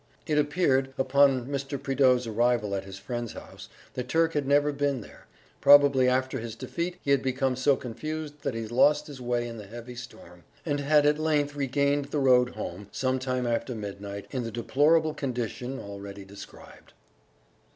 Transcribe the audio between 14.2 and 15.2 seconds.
in the deplorable